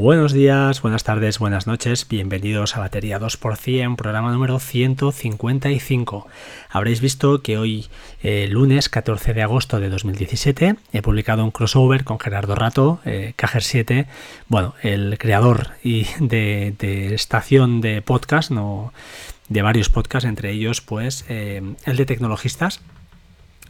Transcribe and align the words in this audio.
Buenos 0.00 0.32
días, 0.32 0.80
buenas 0.80 1.04
tardes, 1.04 1.38
buenas 1.38 1.66
noches, 1.66 2.08
bienvenidos 2.08 2.74
a 2.74 2.80
Batería 2.80 3.20
2%, 3.20 3.96
programa 3.96 4.32
número 4.32 4.58
155. 4.58 6.26
Habréis 6.70 7.02
visto 7.02 7.42
que 7.42 7.58
hoy, 7.58 7.86
eh, 8.22 8.46
lunes 8.50 8.88
14 8.88 9.34
de 9.34 9.42
agosto 9.42 9.78
de 9.78 9.90
2017, 9.90 10.76
he 10.94 11.02
publicado 11.02 11.44
un 11.44 11.50
crossover 11.50 12.04
con 12.04 12.18
Gerardo 12.18 12.54
Rato, 12.54 13.00
eh, 13.04 13.34
7, 13.36 14.06
bueno, 14.48 14.74
el 14.82 15.18
creador 15.18 15.72
y 15.84 16.06
de, 16.18 17.14
estación 17.14 17.82
de 17.82 18.00
podcast, 18.00 18.50
de 18.50 19.62
varios 19.62 19.90
podcasts, 19.90 20.26
entre 20.26 20.50
ellos 20.50 20.80
pues 20.80 21.26
eh, 21.28 21.62
el 21.84 21.96
de 21.96 22.06
tecnologistas 22.06 22.80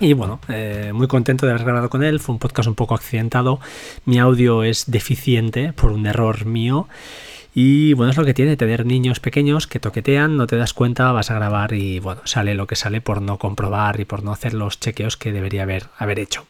y 0.01 0.15
bueno, 0.15 0.41
eh, 0.49 0.93
muy 0.95 1.07
contento 1.07 1.47
de 1.47 1.53
haber 1.53 1.65
grabado 1.65 1.91
con 1.91 2.03
él. 2.03 2.21
Fue 2.21 2.33
un 2.33 2.39
podcast 2.39 2.69
un 2.69 2.75
poco 2.75 2.95
accidentado. 2.95 3.61
Mi 4.07 4.19
audio 4.19 4.65
es 4.65 4.91
deficiente 4.91 5.73
por 5.75 5.93
un 5.93 6.07
error 6.07 6.47
mío. 6.47 6.89
Y 7.55 7.95
bueno, 7.95 8.11
es 8.11 8.17
lo 8.17 8.25
que 8.25 8.33
tiene 8.33 8.57
tener 8.57 8.87
niños 8.87 9.21
pequeños 9.21 9.67
que 9.67 9.81
toquetean, 9.81 10.37
no 10.37 10.47
te 10.47 10.57
das 10.57 10.73
cuenta, 10.73 11.11
vas 11.11 11.33
a 11.33 11.35
grabar 11.35 11.73
y 11.73 11.99
bueno, 11.99 12.21
sale 12.25 12.55
lo 12.55 12.69
que 12.69 12.77
sale 12.77 13.01
por 13.01 13.21
no 13.21 13.39
comprobar 13.39 13.99
y 13.99 14.05
por 14.05 14.23
no 14.23 14.31
hacer 14.31 14.55
los 14.55 14.79
chequeos 14.79 15.17
que 15.17 15.33
debería 15.33 15.65
haber, 15.65 15.87
haber 15.99 16.21
hecho. 16.21 16.47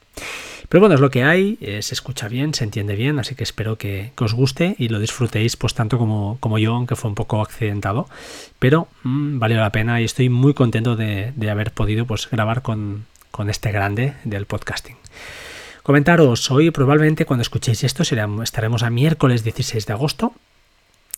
Pero 0.69 0.81
bueno, 0.83 0.95
es 0.95 1.01
lo 1.01 1.11
que 1.11 1.25
hay, 1.25 1.57
eh, 1.63 1.81
se 1.81 1.95
escucha 1.95 2.29
bien, 2.29 2.53
se 2.53 2.65
entiende 2.65 2.97
bien, 2.97 3.19
así 3.19 3.35
que 3.35 3.43
espero 3.43 3.79
que, 3.79 4.13
os 4.21 4.35
guste 4.35 4.77
y 4.79 4.89
lo 4.89 5.01
disfrutéis 5.01 5.57
pues 5.57 5.73
tanto 5.75 5.97
como, 5.97 6.37
como, 6.39 6.59
yo, 6.59 6.75
aunque 6.75 6.97
fue 6.97 7.09
un 7.09 7.15
poco 7.15 7.41
accidentado. 7.41 8.07
Pero 8.59 8.87
mm, 9.03 9.39
valió 9.39 9.59
la 9.59 9.73
pena 9.73 10.01
y 10.03 10.05
estoy 10.05 10.29
muy 10.29 10.53
contento 10.53 10.97
de, 10.97 11.33
de 11.35 11.51
haber 11.51 11.73
podido 11.73 12.05
pues 12.07 12.29
grabar 12.31 12.61
con, 12.61 13.07
con 13.31 13.51
este 13.51 13.73
grande 13.73 14.15
del 14.25 14.47
podcasting. 14.47 14.97
Comentaros, 15.83 16.51
hoy 16.51 16.71
probablemente 16.71 17.25
cuando 17.25 17.43
escuchéis 17.43 17.85
esto 17.85 18.03
estaremos 18.43 18.83
a 18.83 18.91
miércoles 18.91 19.45
16 19.45 19.87
de 19.87 19.93
agosto. 19.93 20.35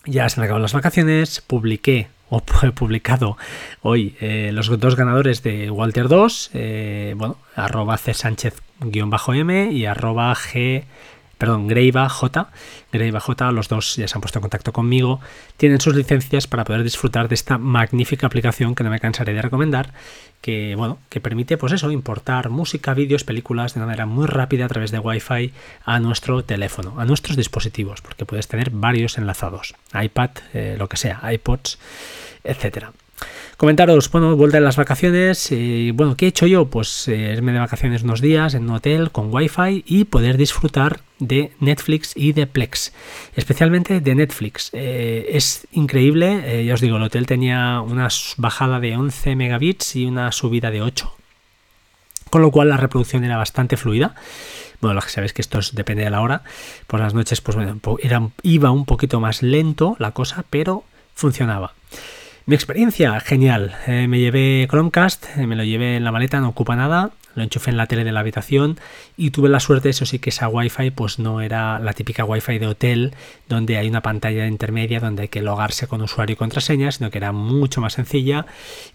Ya 0.05 0.28
se 0.28 0.41
han 0.41 0.45
acabado 0.45 0.62
las 0.62 0.73
vacaciones, 0.73 1.41
publiqué 1.41 2.09
o 2.31 2.42
he 2.62 2.73
publicado 2.73 3.36
hoy 3.83 4.17
eh, 4.20 4.51
los 4.53 4.69
dos 4.81 4.97
ganadores 4.97 5.42
de 5.42 5.70
Walter 5.70 6.09
2, 6.09 6.51
eh, 6.55 7.14
bueno, 7.17 7.36
arroba 7.55 7.98
C 7.98 8.14
Sánchez-M 8.14 9.70
y 9.70 9.84
arroba 9.84 10.34
G 10.34 10.84
perdón, 11.43 11.67
Greiva 11.67 12.09
J, 12.09 12.51
Greiva 12.93 13.19
J, 13.19 13.51
los 13.51 13.67
dos 13.67 13.97
ya 13.97 14.07
se 14.07 14.17
han 14.17 14.21
puesto 14.21 14.39
en 14.39 14.43
contacto 14.43 14.73
conmigo, 14.73 15.19
tienen 15.57 15.81
sus 15.81 15.97
licencias 15.97 16.47
para 16.47 16.62
poder 16.62 16.85
disfrutar 16.85 17.27
de 17.27 17.35
esta 17.35 17.59
magnífica 17.59 18.29
aplicación 18.29 18.77
que 18.77 18.85
no 18.85 18.91
me 18.91 19.01
cansaré 19.01 19.35
de 19.35 19.43
recomendar, 19.43 19.93
que 20.41 20.77
bueno, 20.77 20.98
que 21.09 21.20
permite 21.20 21.57
pues 21.57 21.73
eso, 21.73 21.91
importar 21.91 22.48
música, 22.48 22.95
vídeos, 22.95 23.25
películas 23.25 23.75
de 23.75 23.81
una 23.81 23.87
manera 23.87 24.07
muy 24.07 24.29
rápida 24.29 24.67
a 24.67 24.69
través 24.69 24.93
de 24.93 25.01
Wi-Fi 25.01 25.53
a 25.85 25.98
nuestro 25.98 26.45
teléfono, 26.45 27.01
a 27.01 27.07
nuestros 27.07 27.37
dispositivos, 27.37 28.03
porque 28.03 28.25
puedes 28.25 28.47
tener 28.47 28.70
varios 28.70 29.19
enlazados, 29.19 29.75
iPad, 30.01 30.31
eh, 30.55 30.77
lo 30.79 30.89
que 30.89 30.97
sea, 30.97 31.20
iPods, 31.29 31.77
etcétera. 32.45 32.93
Comentaros, 33.56 34.11
bueno, 34.11 34.34
vuelta 34.36 34.56
de 34.56 34.64
las 34.64 34.77
vacaciones. 34.77 35.53
y 35.53 35.92
bueno, 35.92 36.17
¿qué 36.17 36.27
he 36.27 36.28
hecho 36.28 36.47
yo? 36.47 36.67
Pues 36.67 37.06
eh, 37.08 37.33
irme 37.33 37.53
de 37.53 37.61
vacaciones 37.61 38.03
unos 38.03 38.20
días 38.20 38.55
en 38.55 38.64
un 38.64 38.77
hotel 38.77 39.11
con 39.12 39.33
wifi 39.33 39.84
y 39.86 40.05
poder 40.05 40.36
disfrutar 40.36 41.00
de 41.19 41.53
Netflix 41.61 42.12
y 42.17 42.33
de 42.33 42.47
Plex. 42.47 42.92
Especialmente 43.36 44.00
de 44.00 44.14
Netflix. 44.14 44.70
Eh, 44.73 45.27
es 45.30 45.67
increíble, 45.73 46.42
eh, 46.45 46.64
ya 46.64 46.75
os 46.75 46.80
digo, 46.80 46.97
el 46.97 47.03
hotel 47.05 47.27
tenía 47.27 47.80
una 47.80 48.08
bajada 48.36 48.80
de 48.80 48.97
11 48.97 49.36
megabits 49.36 49.97
y 49.97 50.06
una 50.06 50.33
subida 50.33 50.70
de 50.70 50.83
8. 50.83 51.14
Con 52.30 52.42
lo 52.42 52.50
cual 52.50 52.70
la 52.70 52.78
reproducción 52.78 53.23
era 53.25 53.36
bastante 53.36 53.77
fluida. 53.77 54.14
Bueno, 54.80 55.00
sabéis 55.03 55.33
que 55.33 55.42
esto 55.42 55.61
depende 55.73 56.03
de 56.03 56.11
la 56.11 56.23
hora. 56.23 56.42
Por 56.89 56.98
las 56.98 57.14
noches, 57.14 57.41
pues 57.41 57.56
bueno, 57.56 57.78
iba 58.42 58.70
un 58.73 58.84
poquito 58.86 59.20
más 59.20 59.42
lento 59.42 59.95
la 60.01 60.11
cosa, 60.11 60.45
pero 60.51 60.83
funcionaba. 61.14 61.74
Mi 62.45 62.57
experiencia, 62.57 63.20
genial. 63.20 63.77
Eh, 63.86 64.08
me 64.08 64.19
llevé 64.19 64.67
Chromecast, 64.69 65.39
eh, 65.39 65.47
me 65.47 65.55
lo 65.55 65.63
llevé 65.63 65.97
en 65.97 66.03
la 66.03 66.11
maleta, 66.11 66.41
no 66.41 66.48
ocupa 66.48 66.75
nada. 66.75 67.11
Lo 67.36 67.42
enchufé 67.45 67.70
en 67.70 67.77
la 67.77 67.86
tele 67.86 68.03
de 68.03 68.11
la 68.11 68.20
habitación 68.20 68.79
y 69.17 69.30
tuve 69.30 69.48
la 69.48 69.61
suerte, 69.61 69.89
eso 69.89 70.05
sí, 70.05 70.19
que 70.19 70.30
esa 70.30 70.48
Wi-Fi 70.48 70.91
pues 70.91 71.19
no 71.19 71.41
era 71.41 71.79
la 71.79 71.92
típica 71.92 72.25
Wi-Fi 72.25 72.58
de 72.58 72.67
hotel 72.67 73.14
donde 73.48 73.79
hay 73.79 73.89
una 73.89 74.02
pantalla 74.02 74.47
intermedia 74.47 75.01
donde 75.01 75.23
hay 75.23 75.29
que 75.29 75.41
logarse 75.41 75.86
con 75.86 76.02
usuario 76.02 76.35
y 76.35 76.36
contraseña, 76.36 76.92
sino 76.92 77.11
que 77.11 77.19
era 77.19 77.33
mucho 77.33 77.81
más 77.81 77.95
sencilla 77.95 78.45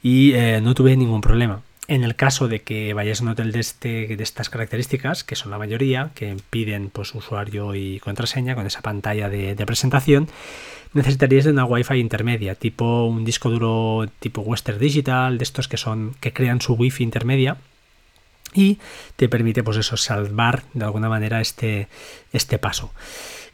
y 0.04 0.34
eh, 0.34 0.60
no 0.62 0.76
tuve 0.76 0.96
ningún 0.98 1.22
problema. 1.22 1.62
En 1.90 2.04
el 2.04 2.18
caso 2.18 2.50
de 2.50 2.62
que 2.64 2.94
vayáis 2.94 3.22
a 3.22 3.24
un 3.24 3.30
hotel 3.30 3.54
de, 3.54 3.62
este, 3.62 4.18
de 4.18 4.24
estas 4.24 4.50
características, 4.50 5.24
que 5.24 5.38
son 5.38 5.52
la 5.52 5.58
mayoría, 5.58 6.12
que 6.16 6.36
piden 6.50 6.90
pues, 6.90 7.16
usuario 7.16 7.76
y 7.76 8.00
contraseña 8.00 8.56
con 8.56 8.68
esa 8.68 8.82
pantalla 8.82 9.30
de, 9.30 9.56
presentación, 9.66 10.28
necesitaríais 10.94 11.46
de 11.46 11.52
una 11.52 11.64
Wi-Fi 11.64 11.96
intermedia, 11.96 12.56
tipo 12.56 13.06
un 13.06 13.24
disco 13.24 13.50
duro 13.50 14.06
tipo 14.20 14.42
Western 14.42 14.80
Digital, 14.80 15.38
de 15.38 15.44
estos 15.44 15.70
que 15.70 15.78
son 15.78 16.16
que 16.20 16.34
crean 16.34 16.60
su 16.60 16.74
Wi-Fi 16.74 17.04
intermedia 17.04 17.58
y 18.54 18.80
te 19.16 19.30
permite 19.30 19.64
pues 19.64 19.78
eso 19.78 19.96
salvar 19.98 20.64
de 20.74 20.84
alguna 20.84 21.08
manera 21.08 21.40
este, 21.40 21.88
este 22.34 22.58
paso. 22.58 22.92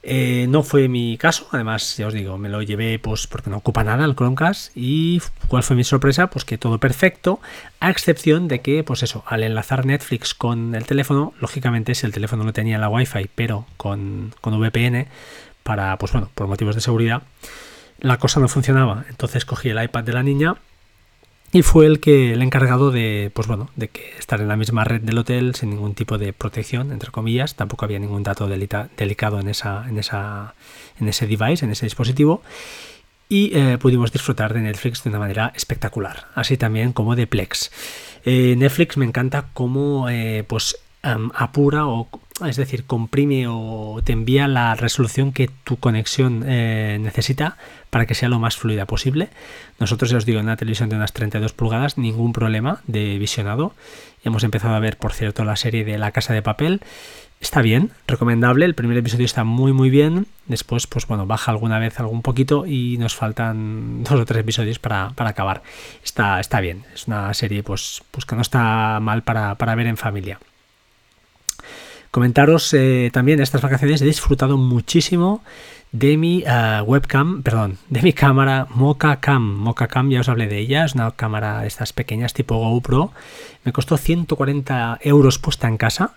Eh, 0.05 0.47
no 0.49 0.63
fue 0.63 0.89
mi 0.89 1.17
caso, 1.17 1.47
además, 1.51 1.95
ya 1.95 2.07
os 2.07 2.13
digo, 2.13 2.37
me 2.37 2.49
lo 2.49 2.61
llevé 2.61 2.99
pues 2.99 3.25
porque 3.25 3.49
no 3.49 3.55
ocupa 3.55 3.85
nada 3.85 4.03
el 4.03 4.15
Chromecast 4.15 4.73
y 4.75 5.21
¿cuál 5.47 5.63
fue 5.63 5.77
mi 5.77 5.85
sorpresa? 5.85 6.27
Pues 6.27 6.43
que 6.43 6.57
todo 6.57 6.77
perfecto, 6.77 7.39
a 7.79 7.89
excepción 7.89 8.49
de 8.49 8.59
que, 8.59 8.83
pues 8.83 9.01
eso, 9.01 9.23
al 9.25 9.43
enlazar 9.43 9.85
Netflix 9.85 10.33
con 10.33 10.75
el 10.75 10.85
teléfono, 10.85 11.33
lógicamente 11.39 11.95
si 11.95 12.05
el 12.05 12.11
teléfono 12.11 12.43
no 12.43 12.51
tenía 12.51 12.77
la 12.77 12.89
Wi-Fi, 12.89 13.29
pero 13.33 13.65
con, 13.77 14.33
con 14.41 14.59
VPN, 14.59 15.07
para, 15.63 15.97
pues 15.97 16.11
bueno, 16.11 16.29
por 16.35 16.47
motivos 16.47 16.75
de 16.75 16.81
seguridad, 16.81 17.23
la 17.99 18.17
cosa 18.17 18.41
no 18.41 18.49
funcionaba. 18.49 19.05
Entonces 19.09 19.45
cogí 19.45 19.69
el 19.69 19.81
iPad 19.81 20.03
de 20.03 20.13
la 20.13 20.23
niña 20.23 20.57
y 21.53 21.61
fue 21.61 21.85
el 21.85 21.99
que 21.99 22.33
el 22.33 22.41
encargado 22.41 22.91
de 22.91 23.31
pues 23.33 23.47
bueno 23.47 23.69
de 23.75 23.87
que 23.87 24.17
estar 24.17 24.41
en 24.41 24.47
la 24.47 24.57
misma 24.57 24.83
red 24.83 25.01
del 25.01 25.19
hotel 25.19 25.53
sin 25.53 25.69
ningún 25.69 25.93
tipo 25.93 26.17
de 26.17 26.33
protección 26.33 26.91
entre 26.91 27.11
comillas. 27.11 27.55
Tampoco 27.55 27.85
había 27.85 27.99
ningún 27.99 28.23
dato 28.23 28.47
delicado 28.47 29.39
en 29.39 29.47
esa 29.47 29.87
en 29.87 29.99
esa 29.99 30.55
en 30.99 31.07
ese 31.07 31.27
device 31.27 31.63
en 31.63 31.71
ese 31.71 31.85
dispositivo. 31.85 32.41
Y 33.29 33.55
eh, 33.55 33.77
pudimos 33.77 34.11
disfrutar 34.11 34.53
de 34.53 34.61
Netflix 34.61 35.03
de 35.03 35.11
una 35.11 35.19
manera 35.19 35.53
espectacular 35.55 36.27
así 36.33 36.57
también 36.57 36.91
como 36.91 37.15
de 37.15 37.27
Plex. 37.27 37.71
Eh, 38.25 38.55
Netflix 38.57 38.97
me 38.97 39.05
encanta 39.05 39.49
cómo 39.53 40.09
eh, 40.09 40.43
pues 40.47 40.77
apura 41.03 41.85
o 41.85 42.07
es 42.45 42.55
decir, 42.55 42.85
comprime 42.85 43.45
o 43.47 44.01
te 44.03 44.11
envía 44.11 44.47
la 44.47 44.73
resolución 44.75 45.33
que 45.33 45.49
tu 45.63 45.77
conexión 45.77 46.43
eh, 46.47 46.97
necesita 46.99 47.57
para 47.89 48.05
que 48.07 48.15
sea 48.15 48.29
lo 48.29 48.39
más 48.39 48.57
fluida 48.57 48.85
posible. 48.85 49.29
Nosotros, 49.79 50.09
ya 50.09 50.17
os 50.17 50.25
digo, 50.25 50.39
en 50.39 50.45
una 50.45 50.57
televisión 50.57 50.89
de 50.89 50.95
unas 50.95 51.13
32 51.13 51.53
pulgadas, 51.53 51.97
ningún 51.97 52.33
problema 52.33 52.81
de 52.87 53.19
visionado. 53.19 53.73
Hemos 54.23 54.43
empezado 54.43 54.73
a 54.73 54.79
ver, 54.79 54.97
por 54.97 55.13
cierto, 55.13 55.43
la 55.43 55.55
serie 55.55 55.85
de 55.85 55.97
La 55.99 56.11
Casa 56.11 56.33
de 56.33 56.41
Papel. 56.41 56.81
Está 57.39 57.61
bien, 57.61 57.91
recomendable. 58.07 58.65
El 58.65 58.73
primer 58.73 58.97
episodio 58.97 59.25
está 59.25 59.43
muy, 59.43 59.73
muy 59.73 59.89
bien. 59.91 60.25
Después, 60.47 60.87
pues 60.87 61.05
bueno, 61.05 61.27
baja 61.27 61.51
alguna 61.51 61.77
vez 61.77 61.99
algún 61.99 62.21
poquito 62.23 62.65
y 62.65 62.97
nos 62.97 63.15
faltan 63.15 64.03
dos 64.09 64.19
o 64.19 64.25
tres 64.25 64.39
episodios 64.39 64.79
para, 64.79 65.13
acabar. 65.15 65.61
Está, 66.03 66.39
está 66.39 66.61
bien. 66.61 66.85
Es 66.95 67.05
una 67.05 67.31
serie, 67.35 67.61
pues, 67.61 68.01
pues 68.09 68.25
que 68.25 68.35
no 68.35 68.41
está 68.41 68.99
mal 69.01 69.21
para, 69.21 69.55
para 69.55 69.75
ver 69.75 69.87
en 69.87 69.97
familia. 69.97 70.39
Comentaros 72.13 72.71
eh, 72.75 73.09
también 73.11 73.41
estas 73.41 73.63
vacaciones 73.63 73.99
he 74.03 74.05
disfrutado 74.05 74.55
muchísimo 74.55 75.41
de 75.91 76.15
mi 76.15 76.43
eh, 76.45 76.81
webcam, 76.85 77.41
perdón, 77.41 77.79
de 77.89 78.03
mi 78.03 78.13
cámara 78.13 78.67
Mocha 78.69 79.19
Cam. 79.19 79.41
Mocha 79.41 79.87
Cam, 79.87 80.11
ya 80.11 80.19
os 80.19 80.29
hablé 80.29 80.45
de 80.45 80.59
ella, 80.59 80.85
es 80.85 80.93
una 80.93 81.09
cámara 81.13 81.61
de 81.61 81.67
estas 81.67 81.91
pequeñas 81.91 82.35
tipo 82.35 82.55
GoPro. 82.55 83.13
Me 83.63 83.73
costó 83.73 83.97
140 83.97 84.99
euros 85.01 85.39
puesta 85.39 85.67
en 85.67 85.77
casa 85.77 86.13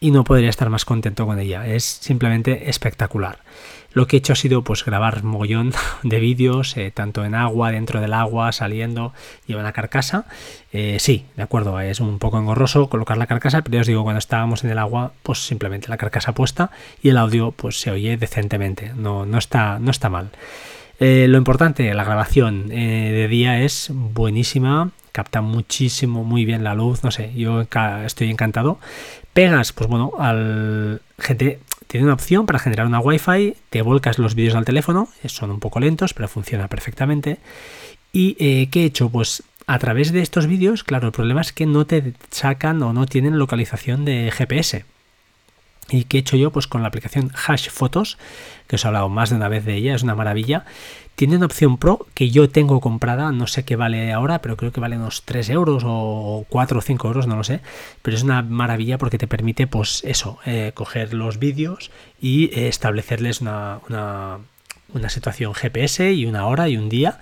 y 0.00 0.10
no 0.10 0.24
podría 0.24 0.50
estar 0.50 0.68
más 0.68 0.84
contento 0.84 1.26
con 1.26 1.38
ella. 1.38 1.64
Es 1.64 1.84
simplemente 1.84 2.68
espectacular. 2.68 3.38
Lo 3.96 4.06
que 4.06 4.16
he 4.16 4.18
hecho 4.18 4.34
ha 4.34 4.36
sido 4.36 4.60
pues 4.60 4.84
grabar 4.84 5.24
mogollón 5.24 5.72
de 6.02 6.20
vídeos, 6.20 6.76
eh, 6.76 6.90
tanto 6.92 7.24
en 7.24 7.34
agua, 7.34 7.70
dentro 7.70 7.98
del 8.02 8.12
agua, 8.12 8.52
saliendo, 8.52 9.14
lleva 9.46 9.62
la 9.62 9.72
carcasa. 9.72 10.26
Eh, 10.70 10.98
sí, 11.00 11.24
de 11.34 11.42
acuerdo, 11.42 11.80
es 11.80 12.00
un 12.00 12.18
poco 12.18 12.38
engorroso 12.38 12.90
colocar 12.90 13.16
la 13.16 13.26
carcasa, 13.26 13.62
pero 13.62 13.76
ya 13.76 13.80
os 13.80 13.86
digo, 13.86 14.02
cuando 14.02 14.18
estábamos 14.18 14.64
en 14.64 14.70
el 14.70 14.76
agua, 14.76 15.12
pues 15.22 15.46
simplemente 15.46 15.88
la 15.88 15.96
carcasa 15.96 16.32
puesta 16.32 16.70
y 17.02 17.08
el 17.08 17.16
audio 17.16 17.52
pues 17.52 17.80
se 17.80 17.90
oye 17.90 18.18
decentemente, 18.18 18.92
no, 18.94 19.24
no, 19.24 19.38
está, 19.38 19.78
no 19.78 19.90
está 19.90 20.10
mal. 20.10 20.28
Eh, 21.00 21.24
lo 21.26 21.38
importante, 21.38 21.94
la 21.94 22.04
grabación 22.04 22.68
de 22.68 23.28
día 23.28 23.62
es 23.62 23.88
buenísima, 23.90 24.90
capta 25.12 25.40
muchísimo, 25.40 26.22
muy 26.22 26.44
bien 26.44 26.64
la 26.64 26.74
luz, 26.74 27.02
no 27.02 27.10
sé, 27.10 27.32
yo 27.34 27.62
estoy 28.04 28.30
encantado. 28.30 28.78
Pegas, 29.32 29.72
pues 29.72 29.88
bueno, 29.88 30.12
al 30.18 31.00
gente 31.18 31.60
tiene 31.86 32.04
una 32.04 32.14
opción 32.14 32.46
para 32.46 32.58
generar 32.58 32.86
una 32.86 33.00
Wi-Fi, 33.00 33.56
te 33.70 33.82
volcas 33.82 34.18
los 34.18 34.34
vídeos 34.34 34.54
al 34.54 34.64
teléfono, 34.64 35.08
son 35.26 35.50
un 35.50 35.60
poco 35.60 35.80
lentos, 35.80 36.14
pero 36.14 36.28
funciona 36.28 36.68
perfectamente. 36.68 37.38
¿Y 38.12 38.36
eh, 38.38 38.68
qué 38.70 38.82
he 38.82 38.84
hecho? 38.86 39.08
Pues 39.08 39.42
a 39.66 39.78
través 39.78 40.12
de 40.12 40.22
estos 40.22 40.46
vídeos, 40.46 40.84
claro, 40.84 41.06
el 41.06 41.12
problema 41.12 41.40
es 41.40 41.52
que 41.52 41.66
no 41.66 41.86
te 41.86 42.14
sacan 42.30 42.82
o 42.82 42.92
no 42.92 43.06
tienen 43.06 43.38
localización 43.38 44.04
de 44.04 44.32
GPS. 44.32 44.84
¿Y 45.88 46.04
qué 46.04 46.18
he 46.18 46.20
hecho 46.20 46.36
yo? 46.36 46.50
Pues 46.50 46.66
con 46.66 46.82
la 46.82 46.88
aplicación 46.88 47.30
Hash 47.46 47.70
Photos, 47.70 48.18
que 48.66 48.76
os 48.76 48.84
he 48.84 48.88
hablado 48.88 49.08
más 49.08 49.30
de 49.30 49.36
una 49.36 49.48
vez 49.48 49.64
de 49.64 49.76
ella, 49.76 49.94
es 49.94 50.02
una 50.02 50.14
maravilla. 50.14 50.64
Tiene 51.16 51.36
una 51.36 51.46
opción 51.46 51.78
Pro 51.78 52.06
que 52.12 52.28
yo 52.28 52.50
tengo 52.50 52.78
comprada, 52.82 53.32
no 53.32 53.46
sé 53.46 53.64
qué 53.64 53.74
vale 53.74 54.12
ahora, 54.12 54.42
pero 54.42 54.58
creo 54.58 54.70
que 54.70 54.80
vale 54.80 54.98
unos 54.98 55.22
3 55.22 55.48
euros 55.48 55.82
o 55.86 56.44
4 56.50 56.78
o 56.78 56.82
5 56.82 57.08
euros, 57.08 57.26
no 57.26 57.36
lo 57.36 57.42
sé. 57.42 57.60
Pero 58.02 58.18
es 58.18 58.22
una 58.22 58.42
maravilla 58.42 58.98
porque 58.98 59.16
te 59.16 59.26
permite, 59.26 59.66
pues 59.66 60.04
eso, 60.04 60.38
eh, 60.44 60.72
coger 60.74 61.14
los 61.14 61.38
vídeos 61.38 61.90
y 62.20 62.50
eh, 62.52 62.68
establecerles 62.68 63.40
una, 63.40 63.80
una, 63.88 65.08
situación 65.08 65.54
GPS 65.54 66.12
y 66.12 66.26
una 66.26 66.46
hora 66.46 66.68
y 66.68 66.76
un 66.76 66.90
día 66.90 67.18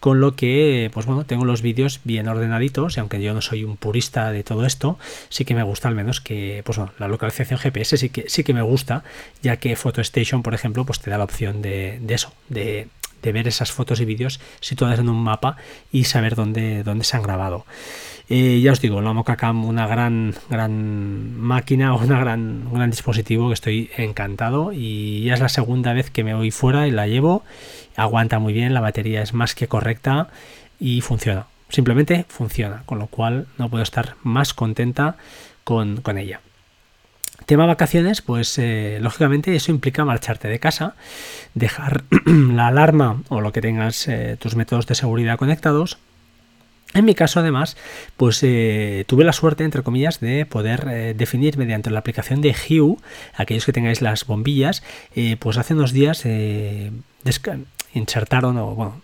con 0.00 0.18
lo 0.18 0.34
que, 0.34 0.90
pues 0.92 1.06
bueno, 1.06 1.24
tengo 1.24 1.44
los 1.44 1.62
vídeos 1.62 2.00
bien 2.02 2.26
ordenaditos 2.26 2.96
y 2.96 3.00
aunque 3.00 3.22
yo 3.22 3.32
no 3.32 3.42
soy 3.42 3.62
un 3.62 3.76
purista 3.76 4.32
de 4.32 4.42
todo 4.42 4.66
esto, 4.66 4.98
sí 5.28 5.44
que 5.44 5.54
me 5.54 5.62
gusta 5.62 5.86
al 5.86 5.94
menos 5.94 6.20
que, 6.20 6.62
pues 6.64 6.78
bueno, 6.78 6.92
la 6.98 7.06
localización 7.06 7.60
GPS 7.60 7.96
sí 7.96 8.08
que, 8.08 8.28
sí 8.28 8.42
que 8.42 8.54
me 8.54 8.62
gusta, 8.62 9.04
ya 9.42 9.58
que 9.58 9.76
PhotoStation, 9.76 10.42
por 10.42 10.54
ejemplo, 10.54 10.84
pues 10.84 10.98
te 10.98 11.10
da 11.10 11.18
la 11.18 11.24
opción 11.24 11.62
de 11.62 12.00
eso, 12.08 12.32
de, 12.48 12.88
de 13.22 13.32
ver 13.32 13.48
esas 13.48 13.72
fotos 13.72 14.00
y 14.00 14.04
vídeos 14.04 14.40
situadas 14.60 14.98
en 14.98 15.08
un 15.08 15.22
mapa 15.22 15.56
y 15.92 16.04
saber 16.04 16.34
dónde, 16.34 16.82
dónde 16.82 17.04
se 17.04 17.16
han 17.16 17.22
grabado. 17.22 17.64
Eh, 18.32 18.60
ya 18.60 18.70
os 18.70 18.80
digo, 18.80 19.00
la 19.00 19.12
Mocacam, 19.12 19.64
una 19.64 19.88
gran, 19.88 20.34
gran 20.48 21.36
máquina, 21.36 21.94
una 21.96 22.20
gran, 22.20 22.68
un 22.68 22.74
gran 22.74 22.90
dispositivo 22.90 23.48
que 23.48 23.54
estoy 23.54 23.90
encantado 23.96 24.72
y 24.72 25.24
ya 25.24 25.34
es 25.34 25.40
la 25.40 25.48
segunda 25.48 25.92
vez 25.92 26.10
que 26.10 26.22
me 26.22 26.34
voy 26.34 26.52
fuera 26.52 26.86
y 26.86 26.92
la 26.92 27.08
llevo. 27.08 27.42
Aguanta 27.96 28.38
muy 28.38 28.52
bien, 28.52 28.72
la 28.72 28.80
batería 28.80 29.20
es 29.22 29.34
más 29.34 29.56
que 29.56 29.66
correcta 29.66 30.28
y 30.78 31.00
funciona. 31.00 31.46
Simplemente 31.70 32.24
funciona, 32.28 32.82
con 32.86 32.98
lo 32.98 33.08
cual 33.08 33.46
no 33.58 33.68
puedo 33.68 33.82
estar 33.82 34.14
más 34.22 34.54
contenta 34.54 35.16
con, 35.64 36.00
ella. 36.18 36.40
Tema 37.46 37.66
vacaciones, 37.66 38.22
pues 38.22 38.58
eh, 38.58 38.98
lógicamente 39.00 39.54
eso 39.54 39.70
implica 39.70 40.04
marcharte 40.04 40.48
de 40.48 40.58
casa, 40.58 40.94
dejar 41.54 42.04
la 42.26 42.68
alarma 42.68 43.22
o 43.28 43.40
lo 43.40 43.52
que 43.52 43.60
tengas 43.60 44.06
eh, 44.08 44.36
tus 44.38 44.56
métodos 44.56 44.86
de 44.86 44.94
seguridad 44.94 45.36
conectados. 45.36 45.98
En 46.92 47.04
mi 47.04 47.14
caso, 47.14 47.38
además, 47.38 47.76
pues 48.16 48.40
eh, 48.42 49.04
tuve 49.06 49.24
la 49.24 49.32
suerte, 49.32 49.62
entre 49.62 49.82
comillas, 49.82 50.18
de 50.18 50.44
poder 50.44 51.14
definir 51.16 51.56
mediante 51.56 51.88
la 51.88 52.00
aplicación 52.00 52.40
de 52.40 52.50
Hue, 52.50 52.96
aquellos 53.36 53.64
que 53.64 53.72
tengáis 53.72 54.02
las 54.02 54.26
bombillas, 54.26 54.82
pues 55.38 55.56
hace 55.56 55.74
unos 55.74 55.92
días 55.92 56.26
insertaron, 57.94 58.56
o 58.58 58.74
bueno, 58.74 59.00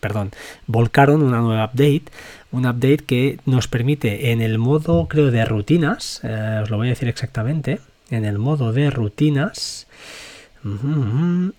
perdón, 0.00 0.32
volcaron 0.66 1.22
una 1.22 1.38
nueva 1.38 1.66
update, 1.66 2.06
un 2.50 2.66
update 2.66 2.98
que 2.98 3.38
nos 3.46 3.68
permite 3.68 4.32
en 4.32 4.40
el 4.40 4.58
modo, 4.58 5.06
creo, 5.08 5.30
de 5.30 5.44
rutinas, 5.44 6.22
os 6.62 6.70
lo 6.70 6.76
voy 6.76 6.88
a 6.88 6.90
decir 6.90 7.08
exactamente, 7.08 7.80
en 8.10 8.24
el 8.24 8.38
modo 8.38 8.72
de 8.72 8.90
rutinas, 8.90 9.86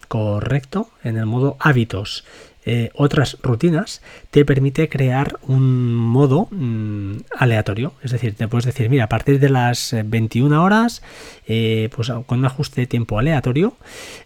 correcto, 0.07 0.89
en 1.03 1.17
el 1.17 1.25
modo 1.25 1.57
hábitos. 1.59 2.25
Eh, 2.65 2.89
otras 2.93 3.37
rutinas, 3.41 4.01
te 4.31 4.43
permite 4.43 4.89
crear 4.89 5.39
un 5.47 5.95
modo 5.95 6.49
mm, 6.51 7.13
aleatorio. 7.37 7.93
Es 8.03 8.11
decir, 8.11 8.35
te 8.35 8.47
puedes 8.49 8.65
decir, 8.65 8.89
mira, 8.89 9.05
a 9.05 9.09
partir 9.09 9.39
de 9.39 9.49
las 9.49 9.95
21 10.05 10.53
eh, 10.53 10.59
horas, 10.59 11.01
eh, 11.47 11.89
pues 11.95 12.11
con 12.25 12.39
un 12.39 12.45
ajuste 12.45 12.81
de 12.81 12.87
tiempo 12.87 13.17
aleatorio, 13.17 13.77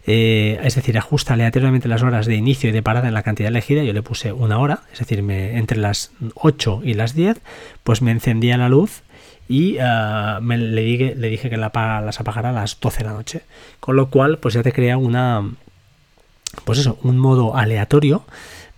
es 0.04 0.74
decir, 0.74 0.98
ajusta 0.98 1.34
aleatoriamente 1.34 1.88
las 1.88 2.02
horas 2.02 2.26
de 2.26 2.34
inicio 2.34 2.68
y 2.68 2.72
de 2.72 2.82
parada 2.82 3.06
en 3.08 3.14
la 3.14 3.22
cantidad 3.22 3.48
elegida. 3.48 3.84
Yo 3.84 3.92
le 3.92 4.02
puse 4.02 4.32
una 4.32 4.58
hora, 4.58 4.82
es 4.92 4.98
decir, 4.98 5.20
entre 5.20 5.78
las 5.78 6.12
8 6.34 6.80
y 6.84 6.94
las 6.94 7.14
10, 7.14 7.40
pues 7.84 8.02
me 8.02 8.10
encendía 8.10 8.58
la 8.58 8.68
luz 8.68 9.02
y 9.48 9.72
dije, 9.74 11.14
le 11.16 11.28
dije 11.28 11.50
que 11.50 11.56
la, 11.56 11.70
las 12.04 12.20
apagara 12.20 12.50
a 12.50 12.52
las 12.52 12.80
12 12.80 12.98
de 12.98 13.04
la 13.04 13.12
noche. 13.12 13.42
Con 13.80 13.96
lo 13.96 14.10
cual, 14.10 14.38
pues 14.38 14.54
ya 14.54 14.62
te 14.62 14.72
crea 14.72 14.96
una, 14.98 15.50
pues 16.64 16.78
eso, 16.78 16.98
un 17.02 17.18
modo 17.18 17.56
aleatorio 17.56 18.24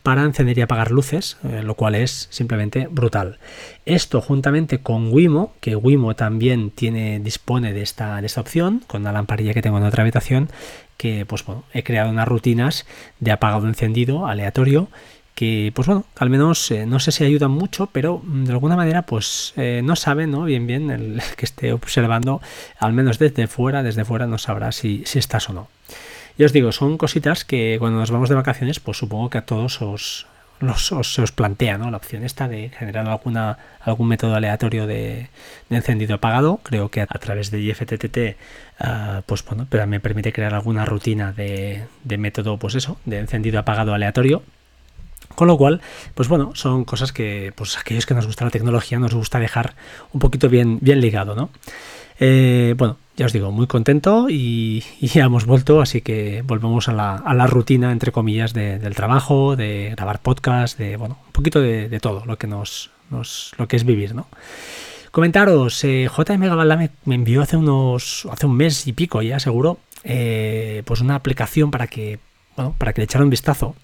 para 0.03 0.23
encender 0.23 0.57
y 0.57 0.61
apagar 0.61 0.93
luces, 0.93 1.37
eh, 1.43 1.63
lo 1.65 1.75
cual 1.75 1.97
es 1.97 2.29
simplemente 2.31 2.87
brutal. 2.89 3.39
Esto 3.87 4.21
juntamente 4.21 4.79
con 4.79 5.13
Wimo, 5.13 5.55
que 5.61 5.75
Wimo 5.75 6.15
también 6.15 6.71
tiene, 6.71 7.19
dispone 7.19 7.73
de 7.73 7.83
esta, 7.83 8.21
de 8.21 8.31
opción, 8.37 8.85
con 8.87 9.03
la 9.03 9.11
lamparilla 9.11 9.53
que 9.53 9.63
tengo 9.63 9.79
en 9.79 9.85
otra 9.85 10.03
habitación, 10.03 10.49
que 10.97 11.27
pues 11.27 11.45
bueno, 11.45 11.65
he 11.73 11.83
creado 11.83 12.11
unas 12.11 12.29
rutinas 12.29 12.87
de 13.19 13.33
apagado 13.33 13.67
encendido 13.67 14.29
aleatorio 14.29 14.89
que 15.37 15.71
pues 15.75 15.87
bueno, 15.87 16.07
al 16.17 16.31
menos 16.31 16.71
eh, 16.71 16.87
no 16.87 16.99
sé 16.99 17.13
si 17.13 17.23
ayudan 17.23 17.51
mucho, 17.51 17.89
pero 17.93 18.23
mm, 18.25 18.45
de 18.45 18.53
alguna 18.53 18.75
manera 18.75 19.03
pues 19.03 19.53
eh, 19.57 19.83
no 19.85 19.95
sabe, 19.95 20.27
¿no? 20.27 20.45
Bien, 20.45 20.67
bien, 20.67 20.91
el 20.91 21.21
que 21.37 21.45
esté 21.45 21.73
observando, 21.73 22.41
al 22.79 22.93
menos 22.95 23.19
desde 23.19 23.47
fuera, 23.47 23.83
desde 23.83 24.05
fuera 24.05 24.27
no 24.27 24.39
sabrá 24.39 24.73
si, 24.73 25.03
si 25.05 25.19
estás 25.19 25.51
o 25.51 25.53
no. 25.53 25.69
Y 26.39 26.45
os 26.45 26.53
digo, 26.53 26.73
son 26.73 26.99
cositas 26.99 27.45
que 27.45 27.77
cuando 27.79 27.99
nos 27.99 28.11
vamos 28.11 28.29
de 28.29 28.35
vacaciones, 28.35 28.81
pues 28.81 28.99
supongo 28.99 29.31
que 29.31 29.39
a 29.39 29.47
todos 29.47 29.81
os, 29.81 30.27
se 31.09 31.23
os 31.23 31.33
plantea 31.33 31.79
¿no? 31.79 31.91
la 31.91 31.97
opción 31.97 32.25
esta 32.25 32.47
de 32.47 32.69
generar 32.71 33.09
alguna, 33.09 33.59
algún 33.81 34.09
método 34.09 34.35
aleatorio 34.35 34.87
de, 34.87 35.29
encendido 35.71 36.17
apagado. 36.17 36.61
Creo 36.63 36.91
que 36.91 37.01
a, 37.01 37.07
través 37.07 37.51
de 37.51 37.61
IFTTT 37.61 38.37
ah, 38.81 39.23
pues 39.25 39.45
bueno, 39.45 39.67
pero 39.69 39.87
me 39.87 40.01
permite 40.01 40.33
crear 40.33 40.55
alguna 40.55 40.85
rutina 40.85 41.33
de, 41.33 41.85
de, 42.05 42.19
método, 42.19 42.59
pues 42.59 42.75
eso, 42.75 42.99
de 43.07 43.19
encendido 43.19 43.59
apagado 43.59 43.95
aleatorio. 43.95 44.43
Con 45.35 45.49
lo 45.49 45.57
cual, 45.59 45.81
pues 46.15 46.29
bueno, 46.29 46.53
son 46.55 46.85
cosas 46.85 47.13
que 47.13 47.53
pues 47.57 47.77
aquellos 47.79 48.07
que 48.07 48.15
nos 48.15 48.27
gusta 48.27 48.45
la 48.45 48.51
tecnología 48.51 48.99
nos 48.99 49.15
gusta 49.15 49.39
dejar 49.39 49.75
un 50.13 50.21
poquito 50.21 50.49
bien, 50.49 50.79
bien 50.81 51.01
ligado, 51.01 51.35
¿no? 51.35 51.51
Eh, 52.21 52.75
bueno, 52.79 52.97
ya 53.17 53.27
os 53.27 53.33
digo, 53.33 53.51
muy 53.51 53.67
contento 53.67 54.27
y, 54.29 54.85
ya 55.01 55.25
hemos 55.25 55.47
vuelto, 55.47 55.81
así 55.81 56.03
que 56.03 56.43
volvemos 56.47 56.89
a 56.89 56.93
la, 56.93 57.47
rutina, 57.47 57.93
entre 57.93 58.13
comillas, 58.13 58.53
del 58.53 58.95
trabajo, 58.95 59.57
de 59.57 59.95
grabar 59.97 60.21
podcast, 60.21 60.79
de, 60.79 60.97
bueno, 60.97 61.19
un 61.27 61.33
poquito 61.33 61.61
de, 61.61 61.99
todo 62.01 62.25
lo 62.27 62.37
que 62.37 62.47
nos, 62.47 62.91
lo 63.11 63.69
que 63.69 63.77
es 63.77 63.85
vivir, 63.85 64.15
¿no? 64.15 64.27
Comentaros, 65.11 65.83
eh, 65.85 66.11
JM 66.15 66.39
me, 66.39 66.91
me, 67.07 67.15
envió 67.15 67.41
hace 67.41 67.57
unos, 67.57 68.29
hace 68.31 68.45
un 68.45 68.55
mes 68.55 68.87
y 68.87 68.93
pico 68.93 69.23
ya 69.23 69.41
seguro, 69.41 69.79
eh, 70.05 70.83
pues 70.85 71.01
una 71.01 71.15
aplicación 71.15 71.71
para 71.71 71.87
que, 71.87 72.19
bueno, 72.55 72.75
para 72.77 72.93
que 72.93 73.01
le 73.01 73.05
echara 73.05 73.25
un 73.25 73.31
vistazo 73.31 73.75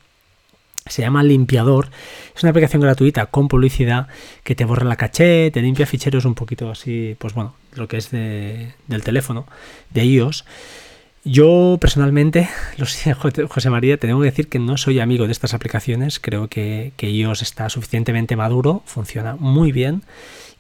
se 0.84 1.00
llama 1.00 1.22
Limpiador. 1.22 1.88
Es 2.34 2.42
una 2.42 2.50
aplicación 2.50 2.82
gratuita 2.82 3.26
con 3.26 3.48
publicidad 3.48 4.08
que 4.42 4.54
te 4.54 4.64
borra 4.64 4.84
la 4.84 4.96
caché, 4.96 5.50
te 5.50 5.62
limpia 5.62 5.86
ficheros 5.86 6.24
un 6.24 6.34
poquito 6.34 6.70
así, 6.70 7.16
pues 7.18 7.34
bueno, 7.34 7.54
lo 7.74 7.88
que 7.88 7.96
es 7.96 8.10
de, 8.10 8.74
del 8.86 9.02
teléfono, 9.02 9.46
de 9.90 10.04
iOS. 10.04 10.44
Yo 11.24 11.78
personalmente, 11.80 12.48
lo 12.76 12.86
sé, 12.86 13.14
José 13.14 13.70
María, 13.70 13.96
tengo 13.96 14.20
que 14.20 14.26
decir 14.26 14.48
que 14.48 14.58
no 14.58 14.76
soy 14.76 15.00
amigo 15.00 15.26
de 15.26 15.32
estas 15.32 15.54
aplicaciones. 15.54 16.20
Creo 16.20 16.48
que, 16.48 16.92
que 16.96 17.10
iOS 17.10 17.42
está 17.42 17.68
suficientemente 17.68 18.36
maduro, 18.36 18.82
funciona 18.86 19.36
muy 19.36 19.72
bien. 19.72 20.02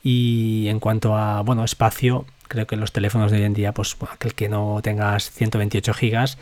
Y 0.02 0.66
en 0.68 0.80
cuanto 0.80 1.16
a 1.16 1.42
bueno, 1.42 1.64
espacio, 1.64 2.26
creo 2.48 2.66
que 2.66 2.76
los 2.76 2.92
teléfonos 2.92 3.30
de 3.30 3.38
hoy 3.38 3.44
en 3.44 3.54
día, 3.54 3.72
pues 3.72 3.96
aquel 4.10 4.34
que 4.34 4.48
no 4.48 4.80
tengas 4.82 5.30
128 5.30 5.94
gigas 5.94 6.38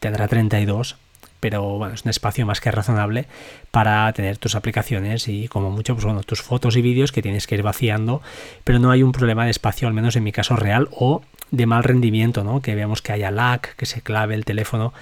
tendrá 0.00 0.28
32 0.28 0.96
pero 1.40 1.62
bueno, 1.78 1.94
es 1.94 2.04
un 2.04 2.10
espacio 2.10 2.46
más 2.46 2.60
que 2.60 2.70
razonable 2.70 3.26
para 3.70 4.12
tener 4.12 4.38
tus 4.38 4.54
aplicaciones 4.54 5.28
y 5.28 5.48
como 5.48 5.70
mucho, 5.70 5.94
pues 5.94 6.04
bueno, 6.04 6.22
tus 6.22 6.42
fotos 6.42 6.76
y 6.76 6.82
vídeos 6.82 7.12
que 7.12 7.22
tienes 7.22 7.46
que 7.46 7.54
ir 7.54 7.62
vaciando, 7.62 8.22
pero 8.64 8.78
no 8.78 8.90
hay 8.90 9.02
un 9.02 9.12
problema 9.12 9.44
de 9.44 9.50
espacio, 9.50 9.88
al 9.88 9.94
menos 9.94 10.16
en 10.16 10.24
mi 10.24 10.32
caso 10.32 10.56
real, 10.56 10.88
o 10.92 11.22
de 11.50 11.66
mal 11.66 11.84
rendimiento, 11.84 12.44
¿no? 12.44 12.60
Que 12.60 12.74
veamos 12.74 13.02
que 13.02 13.12
haya 13.12 13.30
lag, 13.30 13.60
que 13.76 13.86
se 13.86 14.02
clave 14.02 14.34
el 14.34 14.44
teléfono. 14.44 14.92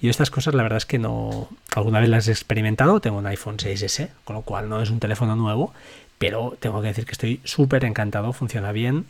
Y 0.00 0.08
estas 0.08 0.30
cosas 0.30 0.54
la 0.54 0.62
verdad 0.62 0.78
es 0.78 0.86
que 0.86 0.98
no, 0.98 1.48
alguna 1.74 2.00
vez 2.00 2.08
las 2.08 2.28
he 2.28 2.32
experimentado, 2.32 3.00
tengo 3.00 3.18
un 3.18 3.26
iPhone 3.26 3.58
6S, 3.58 4.08
con 4.24 4.36
lo 4.36 4.42
cual 4.42 4.68
no 4.68 4.80
es 4.80 4.90
un 4.90 5.00
teléfono 5.00 5.36
nuevo, 5.36 5.72
pero 6.18 6.56
tengo 6.58 6.80
que 6.80 6.88
decir 6.88 7.06
que 7.06 7.12
estoy 7.12 7.40
súper 7.44 7.84
encantado, 7.84 8.32
funciona 8.32 8.72
bien, 8.72 9.06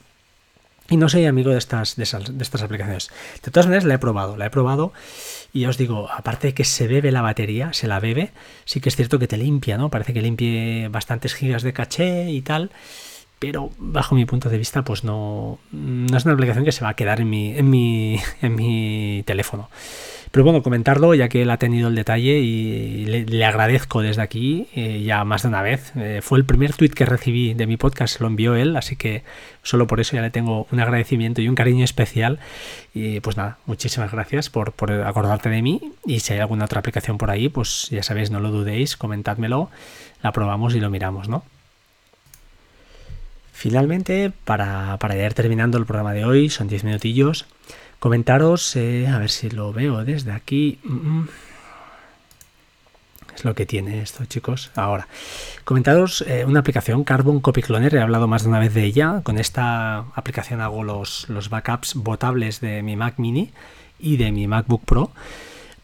y 0.90 0.97
no 0.97 1.09
soy 1.09 1.25
amigo 1.25 1.52
de 1.52 1.59
estas, 1.59 1.97
de, 1.97 2.02
estas 2.02 2.62
aplicaciones. 2.62 3.11
De 3.42 3.50
todas 3.50 3.66
maneras, 3.66 3.85
la 3.85 3.94
he 3.94 3.99
probado, 3.99 4.37
la 4.37 4.47
he 4.47 4.50
probado. 4.50 4.92
Y 5.52 5.64
os 5.64 5.78
digo, 5.78 6.11
aparte 6.11 6.49
de 6.49 6.54
que 6.54 6.64
se 6.64 6.88
bebe 6.88 7.12
la 7.12 7.23
batería, 7.23 7.73
se 7.73 7.87
la 7.87 8.00
bebe, 8.00 8.32
sí 8.64 8.80
que 8.80 8.88
es 8.88 8.97
cierto 8.97 9.18
que 9.18 9.28
te 9.28 9.37
limpia, 9.37 9.78
¿no? 9.78 9.88
Parece 9.88 10.12
que 10.12 10.20
limpie 10.20 10.88
bastantes 10.88 11.35
gigas 11.35 11.62
de 11.62 11.73
caché 11.73 12.30
y 12.30 12.42
tal. 12.42 12.70
Pero 13.40 13.70
bajo 13.78 14.14
mi 14.14 14.26
punto 14.26 14.50
de 14.50 14.59
vista, 14.59 14.82
pues 14.82 15.02
no, 15.02 15.59
no 15.73 16.16
es 16.16 16.25
una 16.26 16.35
aplicación 16.35 16.62
que 16.62 16.73
se 16.73 16.85
va 16.85 16.90
a 16.90 16.94
quedar 16.94 17.23
en 17.23 17.30
mi, 17.30 17.56
en 17.56 17.70
mi, 17.70 18.20
en 18.42 18.54
mi 18.54 19.25
teléfono. 19.26 19.70
Pero 20.30 20.44
bueno, 20.44 20.62
comentarlo 20.62 21.12
ya 21.14 21.28
que 21.28 21.42
él 21.42 21.50
ha 21.50 21.56
tenido 21.56 21.88
el 21.88 21.94
detalle 21.97 22.38
y 22.38 23.06
le, 23.06 23.44
agradezco 23.44 24.02
desde 24.02 24.23
aquí 24.23 24.68
eh, 24.76 25.02
ya 25.02 25.25
más 25.25 25.42
de 25.42 25.49
una 25.49 25.62
vez. 25.62 25.92
Eh, 25.97 26.20
fue 26.23 26.38
el 26.38 26.44
primer 26.44 26.75
tweet 26.75 26.90
que 26.90 27.06
recibí 27.06 27.54
de 27.54 27.66
mi 27.66 27.78
podcast, 27.78 28.20
lo 28.20 28.28
envió 28.28 28.54
él, 28.54 28.76
así 28.76 28.94
que 28.94 29.25
solo 29.62 29.87
por 29.88 30.00
eso 30.00 30.14
ya 30.14 30.23
le 30.23 30.30
tengo 30.30 30.68
un 30.70 30.78
agradecimiento 30.78 31.40
y 31.40 31.49
un 31.49 31.56
cariño 31.56 31.82
especial. 31.82 32.38
Y 32.94 33.20
pues 33.20 33.38
nada, 33.38 33.56
muchísimas 33.66 34.12
gracias 34.12 34.50
por, 34.50 34.73
por 34.73 34.92
acordarte 34.92 35.49
de 35.49 35.62
mí 35.62 35.80
y 36.04 36.20
si 36.20 36.35
hay 36.35 36.40
alguna 36.40 36.66
otra 36.66 36.80
aplicación 36.80 37.16
por 37.16 37.30
ahí, 37.30 37.49
pues 37.49 37.88
ya 37.90 38.02
sabéis, 38.02 38.30
no 38.30 38.38
lo 38.38 38.50
dudéis, 38.50 38.99
comentádmelo, 38.99 39.70
la 40.23 40.30
probamos 40.30 40.75
y 40.75 40.80
lo 40.80 40.90
miramos, 40.90 41.28
¿no? 41.28 41.42
Finalmente, 43.61 44.33
para, 44.47 44.97
para 44.97 45.14
ir 45.14 45.35
terminando 45.35 45.76
el 45.76 45.85
programa 45.85 46.14
de 46.14 46.25
hoy, 46.25 46.49
son 46.49 46.67
10 46.67 46.83
minutillos, 46.85 47.45
comentaros, 47.99 48.75
eh, 48.75 49.07
a 49.07 49.19
ver 49.19 49.29
si 49.29 49.50
lo 49.50 49.71
veo 49.71 50.02
desde 50.02 50.33
aquí. 50.33 50.79
Mm, 50.83 50.95
mm. 50.95 51.29
Es 53.35 53.45
lo 53.45 53.55
que 53.55 53.67
tiene 53.67 54.00
esto, 54.00 54.25
chicos. 54.25 54.71
Ahora, 54.76 55.09
comentaros 55.67 56.25
eh, 56.26 56.47
una 56.47 56.61
aplicación, 56.61 57.05
Carbon 57.05 57.40
Copy 57.40 57.61
Cloner, 57.61 57.95
he 57.95 58.00
hablado 58.00 58.26
más 58.26 58.45
de 58.45 58.49
una 58.49 58.61
vez 58.61 58.73
de 58.73 58.85
ella. 58.85 59.21
Con 59.23 59.37
esta 59.37 60.07
aplicación 60.14 60.62
hago 60.62 60.83
los, 60.83 61.29
los 61.29 61.50
backups 61.50 61.97
botables 61.97 62.62
de 62.62 62.83
mi 62.83 62.97
Mac 62.97 63.19
mini 63.19 63.52
y 63.99 64.17
de 64.17 64.33
mi 64.33 64.47
MacBook 64.47 64.87
Pro. 64.87 65.12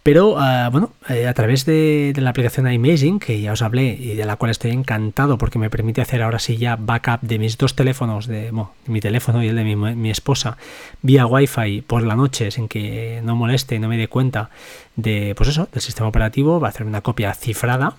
Pero 0.07 0.37
ah, 0.39 0.69
bueno, 0.71 0.93
eh, 1.09 1.27
a 1.27 1.35
través 1.35 1.67
de, 1.67 2.15
la 2.17 2.31
aplicación 2.31 2.71
iMazing, 2.71 3.19
que 3.19 3.41
ya 3.41 3.51
os 3.51 3.61
hablé 3.61 3.89
y 3.89 4.15
de 4.15 4.25
la 4.25 4.37
cual 4.37 4.53
estoy 4.53 4.71
encantado 4.71 5.37
porque 5.37 5.59
me 5.59 5.69
permite 5.69 6.01
hacer 6.01 6.23
ahora 6.23 6.39
sí 6.39 6.59
ya 6.59 6.77
backup 6.77 7.23
de 7.23 7.41
mis 7.41 7.59
dos 7.59 7.75
teléfonos, 7.75 8.29
de 8.29 8.53
mi 8.87 9.01
teléfono 9.01 9.43
y 9.43 9.49
el 9.49 9.57
de 9.57 9.65
mi, 9.75 10.11
esposa, 10.11 10.59
vía 11.03 11.27
Wi-Fi 11.27 11.81
por 11.81 12.05
la 12.05 12.15
noche 12.15 12.53
sin 12.53 12.69
que 12.69 13.21
no 13.25 13.35
moleste 13.35 13.81
no 13.81 13.89
me 13.89 13.99
dé 13.99 14.07
cuenta 14.07 14.51
de, 14.95 15.35
pues 15.37 15.49
eso, 15.49 15.69
del 15.73 15.83
sistema 15.83 16.09
operativo, 16.09 16.61
va 16.61 16.69
a 16.69 16.71
hacer 16.71 16.87
una 16.87 17.01
copia 17.01 17.35
cifrada 17.35 17.97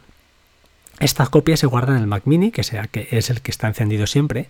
esta 0.99 1.27
copia 1.27 1.57
se 1.57 1.67
guarda 1.67 1.95
en 1.95 2.01
el 2.01 2.07
Mac 2.07 2.23
Mini, 2.25 2.51
que, 2.51 2.63
sea, 2.63 2.87
que 2.87 3.07
es 3.11 3.29
el 3.29 3.41
que 3.41 3.51
está 3.51 3.67
encendido 3.67 4.07
siempre. 4.07 4.49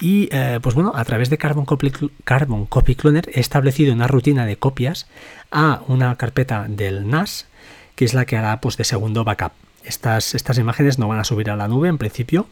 Y 0.00 0.28
eh, 0.32 0.58
pues 0.60 0.74
bueno, 0.74 0.92
a 0.94 1.04
través 1.04 1.30
de 1.30 1.38
Carbon 1.38 1.64
Copy, 1.64 1.92
Carbon 2.24 2.66
Copy 2.66 2.94
Cloner 2.96 3.30
he 3.32 3.40
establecido 3.40 3.92
una 3.92 4.08
rutina 4.08 4.46
de 4.46 4.56
copias 4.56 5.06
a 5.50 5.82
una 5.86 6.16
carpeta 6.16 6.66
del 6.68 7.08
NAS, 7.08 7.46
que 7.94 8.04
es 8.04 8.14
la 8.14 8.24
que 8.24 8.36
hará 8.36 8.60
pues 8.60 8.76
de 8.76 8.84
segundo 8.84 9.24
backup. 9.24 9.52
Estas, 9.84 10.34
estas 10.34 10.58
imágenes 10.58 10.98
no 10.98 11.06
van 11.06 11.20
a 11.20 11.24
subir 11.24 11.50
a 11.50 11.56
la 11.56 11.68
nube 11.68 11.88
en 11.88 11.98
principio, 11.98 12.48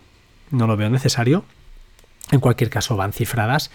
no 0.50 0.66
lo 0.66 0.76
veo 0.76 0.88
necesario. 0.88 1.44
En 2.30 2.40
cualquier 2.40 2.70
caso 2.70 2.96
van 2.96 3.12
cifradas. 3.12 3.70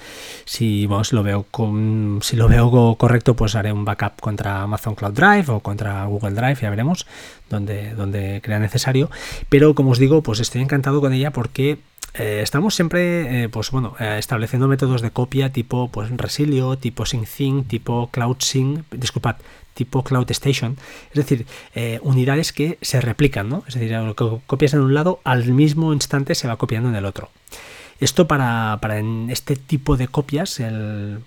Si, 0.46 0.88
lo 1.12 1.24
veo 1.24 1.46
con, 1.51 2.20
si 2.24 2.36
lo 2.36 2.48
veo 2.48 2.96
correcto, 2.96 3.36
pues 3.36 3.56
haré 3.56 3.72
un 3.72 3.86
backup 3.86 4.20
contra 4.20 4.63
Amazon 4.63 4.96
Cloud 4.96 5.13
Drive 5.13 5.46
o 5.50 5.60
contra 5.60 6.03
Google 6.06 6.32
Drive, 6.32 6.58
ya 6.62 6.70
veremos 6.70 7.06
donde, 7.50 7.94
donde 7.94 8.41
crea 8.44 8.60
necesario. 8.60 9.12
Pero 9.50 9.75
como 9.75 9.91
os 9.91 10.00
digo, 10.00 10.24
pues 10.24 10.39
estoy 10.39 10.62
encantado 10.62 11.00
con 11.00 11.13
ella 11.13 11.32
porque 11.32 11.77
eh, 12.15 12.41
estamos 12.41 12.75
siempre 12.75 13.44
eh, 13.44 13.50
pues 13.50 13.70
bueno, 13.72 13.96
eh, 14.00 14.15
estableciendo 14.18 14.68
métodos 14.68 15.01
de 15.01 15.12
copia 15.12 15.51
tipo 15.51 15.89
pues, 15.89 16.10
Resilio, 16.10 16.77
tipo 16.77 17.06
SyncThing, 17.06 17.65
tipo 17.65 18.10
CloudSync, 18.12 18.84
disculpad, 18.91 19.36
tipo 19.74 20.03
Cloud 20.03 20.29
Station, 20.32 20.77
es 21.12 21.15
decir, 21.15 21.46
unidades 22.01 22.51
que 22.51 22.77
se 22.82 23.00
replican, 23.00 23.48
¿no? 23.48 23.63
Es 23.68 23.75
decir, 23.75 23.91
lo 23.91 24.15
que 24.15 24.41
copias 24.48 24.74
en 24.74 24.82
un 24.82 24.94
lado 24.94 25.22
al 25.24 25.46
mismo 25.46 25.94
instante 25.94 26.36
se 26.36 26.48
va 26.48 26.58
copiando 26.58 26.89
en 26.89 26.96
el 26.96 27.06
otro. 27.06 27.29
Esto 28.00 28.27
para, 28.27 28.77
para 28.82 29.00
en 29.00 29.29
este 29.29 29.56
tipo 29.56 29.98
de 29.98 30.08
copias, 30.08 30.60
el, 30.60 31.20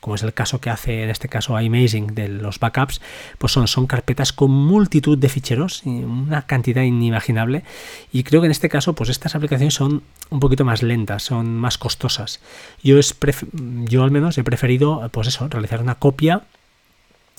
como 0.00 0.14
es 0.14 0.22
el 0.22 0.32
caso 0.32 0.60
que 0.60 0.70
hace 0.70 1.02
en 1.02 1.10
este 1.10 1.28
caso 1.28 1.60
iMazing 1.60 2.14
de 2.14 2.28
los 2.28 2.58
backups, 2.58 3.00
pues 3.38 3.52
son, 3.52 3.68
son 3.68 3.86
carpetas 3.86 4.32
con 4.32 4.50
multitud 4.50 5.18
de 5.18 5.28
ficheros, 5.28 5.82
una 5.84 6.42
cantidad 6.42 6.82
inimaginable. 6.82 7.64
Y 8.12 8.22
creo 8.22 8.40
que 8.40 8.46
en 8.46 8.52
este 8.52 8.68
caso, 8.68 8.94
pues 8.94 9.10
estas 9.10 9.34
aplicaciones 9.34 9.74
son 9.74 10.02
un 10.30 10.40
poquito 10.40 10.64
más 10.64 10.82
lentas, 10.82 11.22
son 11.22 11.58
más 11.58 11.78
costosas. 11.78 12.40
Yo, 12.82 12.98
es 12.98 13.14
yo 13.52 14.02
al 14.02 14.10
menos 14.10 14.38
he 14.38 14.44
preferido, 14.44 15.08
pues 15.12 15.28
eso, 15.28 15.48
realizar 15.48 15.82
una 15.82 15.96
copia 15.96 16.42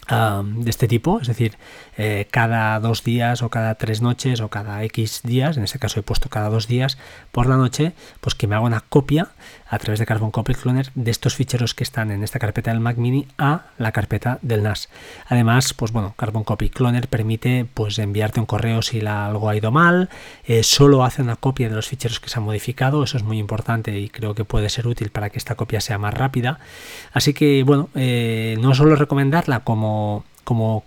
de 0.09 0.69
este 0.69 0.87
tipo, 0.87 1.21
es 1.21 1.27
decir, 1.27 1.57
eh, 1.97 2.27
cada 2.31 2.79
dos 2.79 3.03
días 3.03 3.41
o 3.43 3.49
cada 3.49 3.75
tres 3.75 4.01
noches 4.01 4.41
o 4.41 4.49
cada 4.49 4.83
X 4.83 5.21
días, 5.23 5.55
en 5.55 5.63
este 5.63 5.79
caso 5.79 5.99
he 5.99 6.03
puesto 6.03 6.29
cada 6.29 6.49
dos 6.49 6.67
días 6.67 6.97
por 7.31 7.47
la 7.47 7.55
noche, 7.55 7.93
pues 8.19 8.35
que 8.35 8.47
me 8.47 8.55
haga 8.55 8.65
una 8.65 8.81
copia 8.81 9.29
a 9.69 9.79
través 9.79 9.99
de 9.99 10.05
Carbon 10.05 10.31
Copy 10.31 10.53
Cloner 10.53 10.91
de 10.95 11.11
estos 11.11 11.35
ficheros 11.35 11.73
que 11.73 11.83
están 11.83 12.11
en 12.11 12.23
esta 12.23 12.39
carpeta 12.39 12.71
del 12.71 12.81
Mac 12.81 12.97
Mini 12.97 13.25
a 13.37 13.67
la 13.77 13.93
carpeta 13.93 14.37
del 14.41 14.63
NAS. 14.63 14.89
Además, 15.27 15.73
pues 15.73 15.93
bueno, 15.93 16.13
Carbon 16.17 16.43
Copy 16.43 16.69
Cloner 16.69 17.07
permite 17.07 17.65
pues 17.73 17.97
enviarte 17.97 18.41
un 18.41 18.45
correo 18.45 18.81
si 18.81 19.05
algo 19.05 19.47
ha 19.47 19.55
ido 19.55 19.71
mal, 19.71 20.09
eh, 20.45 20.63
solo 20.63 21.05
hace 21.05 21.21
una 21.21 21.37
copia 21.37 21.69
de 21.69 21.75
los 21.75 21.87
ficheros 21.87 22.19
que 22.19 22.29
se 22.29 22.39
han 22.39 22.43
modificado, 22.43 23.03
eso 23.03 23.15
es 23.15 23.23
muy 23.23 23.39
importante 23.39 23.97
y 23.97 24.09
creo 24.09 24.35
que 24.35 24.43
puede 24.43 24.69
ser 24.69 24.87
útil 24.87 25.09
para 25.09 25.29
que 25.29 25.37
esta 25.37 25.55
copia 25.55 25.79
sea 25.79 25.97
más 25.97 26.13
rápida. 26.13 26.59
Así 27.13 27.33
que 27.33 27.63
bueno, 27.63 27.89
eh, 27.95 28.57
no 28.59 28.75
solo 28.75 28.95
recomendarla 28.97 29.61
como, 29.61 29.90
como 30.43 30.83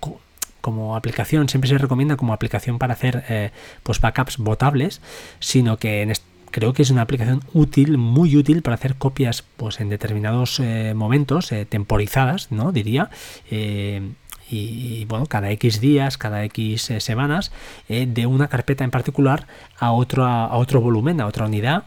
como 0.61 0.97
aplicación, 0.97 1.51
siempre 1.51 1.69
se 1.69 1.77
recomienda 1.77 2.17
como 2.17 2.33
aplicación 2.33 2.79
para 2.79 2.95
hacer 2.95 3.23
eh, 3.29 3.51
pues 3.83 4.01
backups 4.01 4.39
botables, 4.39 5.03
sino 5.39 5.77
que 5.77 6.11
creo 6.55 6.73
que 6.73 6.83
es 6.83 6.91
una 6.91 7.03
aplicación 7.03 7.43
útil, 7.53 7.99
muy 7.99 8.37
útil 8.37 8.63
para 8.63 8.77
hacer 8.77 8.95
copias 8.95 9.43
pues, 9.57 9.81
en 9.81 9.89
determinados 9.89 10.61
eh, 10.61 10.95
momentos, 10.95 11.51
eh, 11.51 11.65
temporizadas, 11.65 12.53
¿no? 12.53 12.71
Diría. 12.71 13.11
Eh, 13.51 14.13
y, 14.49 15.05
bueno, 15.07 15.27
cada 15.27 15.51
X 15.51 15.81
días, 15.81 16.17
cada 16.17 16.45
X 16.45 16.93
semanas, 16.99 17.51
de 17.89 18.27
una 18.27 18.47
carpeta 18.47 18.85
en 18.85 18.91
particular 18.93 19.49
a 19.79 19.91
otro, 19.91 20.27
a 20.27 20.55
otro 20.57 20.81
volumen, 20.81 21.21
a 21.21 21.27
otra 21.27 21.47
unidad 21.47 21.85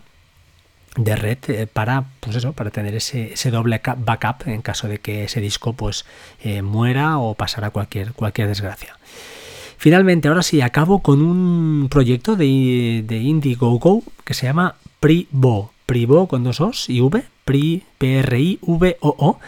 de 0.98 1.16
red 1.16 1.68
para 1.72 2.06
pues 2.20 2.36
eso 2.36 2.54
para 2.54 2.72
tener 2.72 2.96
ese, 2.96 3.34
ese, 3.34 3.51
doble 3.51 3.82
backup 3.98 4.48
en 4.48 4.62
caso 4.62 4.88
de 4.88 4.98
que 4.98 5.24
ese 5.24 5.39
disco 5.39 5.74
pues 5.74 6.06
muera 6.63 7.20
o 7.20 7.36
pasara 7.36 7.70
cualquier 7.70 8.13
cualquier 8.13 8.48
desgracia 8.48 8.98
Finalmente, 9.77 10.27
ahora 10.27 10.42
sí, 10.42 10.62
acabo 10.62 11.00
con 11.00 11.22
un 11.22 11.88
proyecto 11.89 12.36
de, 12.36 13.04
de 13.06 13.18
Indiegogo 13.18 14.04
que 14.25 14.34
se 14.34 14.48
llama 14.48 14.75
Privo. 15.00 15.72
Privo 15.86 16.27
con 16.27 16.44
dos 16.44 16.60
O's 16.60 16.89
y 16.89 17.00
V. 17.00 17.24
Pri, 17.46 17.84
P-R-I-V-O-O. 18.00 19.39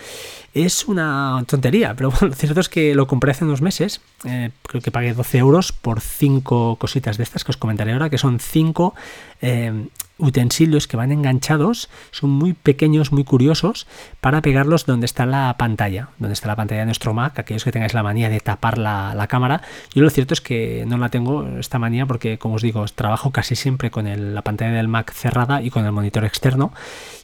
Es 0.54 0.88
una 0.88 1.44
tontería, 1.48 1.94
pero 1.96 2.12
bueno, 2.12 2.28
lo 2.30 2.34
cierto 2.34 2.60
es 2.60 2.70
que 2.70 2.96
lo 2.96 3.08
compré 3.08 3.32
hace 3.32 3.46
unos 3.46 3.62
meses. 3.62 4.02
Eh, 4.26 4.52
creo 4.64 4.82
que 4.82 4.92
pagué 4.92 5.14
12 5.14 5.38
euros 5.38 5.72
por 5.72 6.02
cinco 6.02 6.78
cositas 6.78 7.18
de 7.18 7.24
estas 7.24 7.44
que 7.44 7.52
os 7.52 7.58
comentaré 7.58 7.94
ahora, 7.94 8.10
que 8.10 8.18
son 8.18 8.40
cinco 8.40 8.96
eh, 9.42 9.88
utensilios 10.20 10.88
que 10.88 10.98
van 10.98 11.12
enganchados, 11.12 11.90
son 12.12 12.30
muy 12.30 12.54
pequeños, 12.54 13.12
muy 13.12 13.24
curiosos, 13.24 13.88
para 14.22 14.42
pegarlos 14.42 14.86
donde 14.86 15.06
está 15.06 15.26
la 15.26 15.56
pantalla, 15.58 16.10
donde 16.20 16.34
está 16.34 16.48
la 16.48 16.56
pantalla 16.56 16.82
de 16.82 16.86
nuestro 16.86 17.14
Mac, 17.14 17.40
aquellos 17.40 17.64
que 17.64 17.72
tengáis 17.72 17.94
la 17.94 18.04
manía 18.04 18.30
de 18.30 18.40
tapar 18.40 18.78
la, 18.78 19.28
cámara. 19.30 19.62
Yo 19.94 20.04
lo 20.04 20.10
cierto 20.10 20.34
es 20.34 20.42
que 20.42 20.84
no 20.88 20.98
la 20.98 21.10
tengo 21.10 21.48
esta 21.60 21.80
manía 21.80 22.06
porque, 22.06 22.38
como 22.38 22.56
os 22.56 22.62
digo, 22.62 22.84
trabajo 22.94 23.32
casi 23.32 23.56
siempre 23.56 23.92
con 23.92 24.34
la 24.34 24.42
pantalla 24.42 24.74
del 24.74 24.88
Mac 24.88 25.14
cerrada 25.14 25.62
y 25.62 25.70
con 25.70 25.86
el 25.86 25.92
monitor 25.92 26.26
externo. 26.26 26.74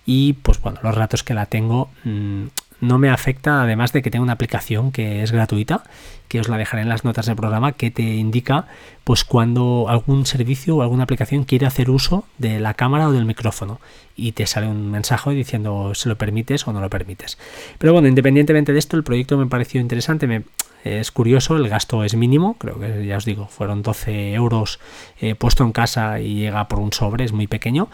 Y 0.05 0.33
pues 0.33 0.61
bueno, 0.61 0.79
los 0.83 0.95
ratos 0.95 1.23
que 1.23 1.33
la 1.33 1.47
tengo 1.47 1.89
mm, 2.03 2.45
no 2.81 2.97
me 2.97 3.09
afecta, 3.09 3.61
además 3.61 3.93
de 3.93 4.01
que 4.01 4.11
tengo 4.11 4.23
una 4.23 4.33
aplicación 4.33 4.91
que 4.91 5.23
es 5.23 5.31
gratuita, 5.31 5.83
que 6.27 6.39
os 6.39 6.49
la 6.49 6.57
dejaré 6.57 6.81
en 6.81 6.89
las 6.89 7.03
notas 7.03 7.25
del 7.27 7.35
programa, 7.35 7.73
que 7.73 7.91
te 7.91 8.01
indica 8.01 8.67
pues 9.03 9.23
cuando 9.23 9.85
algún 9.87 10.25
servicio 10.25 10.77
o 10.77 10.81
alguna 10.81 11.03
aplicación 11.03 11.43
quiere 11.43 11.65
hacer 11.65 11.89
uso 11.89 12.25
de 12.37 12.59
la 12.59 12.73
cámara 12.73 13.07
o 13.07 13.11
del 13.11 13.25
micrófono 13.25 13.79
y 14.15 14.31
te 14.31 14.47
sale 14.47 14.67
un 14.67 14.89
mensaje 14.89 15.31
diciendo 15.31 15.93
si 15.93 16.09
lo 16.09 16.17
permites 16.17 16.67
o 16.67 16.73
no 16.73 16.81
lo 16.81 16.89
permites. 16.89 17.37
Pero 17.77 17.93
bueno, 17.93 18.07
independientemente 18.07 18.73
de 18.73 18.79
esto, 18.79 18.97
el 18.97 19.03
proyecto 19.03 19.37
me 19.37 19.45
pareció 19.45 19.79
interesante, 19.79 20.25
me, 20.25 20.43
es 20.83 21.11
curioso, 21.11 21.57
el 21.57 21.69
gasto 21.69 22.03
es 22.03 22.15
mínimo, 22.15 22.55
creo 22.57 22.79
que 22.79 23.05
ya 23.05 23.17
os 23.17 23.25
digo, 23.25 23.47
fueron 23.47 23.81
12 23.83 24.33
euros 24.33 24.79
eh, 25.19 25.35
puesto 25.35 25.63
en 25.63 25.71
casa 25.71 26.19
y 26.19 26.35
llega 26.35 26.67
por 26.67 26.79
un 26.79 26.93
sobre, 26.93 27.25
es 27.25 27.33
muy 27.33 27.47
pequeño. 27.47 27.89